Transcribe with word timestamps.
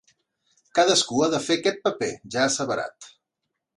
Cadascú 0.79 1.21
ha 1.25 1.29
de 1.33 1.41
fer 1.49 1.59
aquest 1.61 1.79
paper, 1.89 2.11
ja 2.37 2.47
asseverat. 2.47 3.11